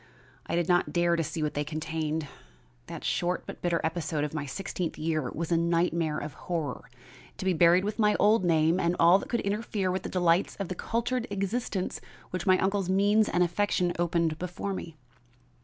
I 0.47 0.55
did 0.55 0.67
not 0.67 0.91
dare 0.93 1.15
to 1.15 1.23
see 1.23 1.43
what 1.43 1.53
they 1.53 1.63
contained. 1.63 2.27
That 2.87 3.03
short 3.03 3.43
but 3.45 3.61
bitter 3.61 3.79
episode 3.83 4.23
of 4.23 4.33
my 4.33 4.47
sixteenth 4.47 4.97
year 4.97 5.29
was 5.29 5.51
a 5.51 5.57
nightmare 5.57 6.17
of 6.17 6.33
horror, 6.33 6.89
to 7.37 7.45
be 7.45 7.53
buried 7.53 7.83
with 7.85 7.99
my 7.99 8.15
old 8.15 8.43
name 8.43 8.79
and 8.79 8.95
all 8.99 9.19
that 9.19 9.29
could 9.29 9.41
interfere 9.41 9.91
with 9.91 10.01
the 10.01 10.09
delights 10.09 10.55
of 10.55 10.69
the 10.69 10.73
cultured 10.73 11.27
existence 11.29 12.01
which 12.31 12.47
my 12.47 12.57
uncle's 12.57 12.89
means 12.89 13.29
and 13.29 13.43
affection 13.43 13.93
opened 13.99 14.39
before 14.39 14.73
me. 14.73 14.95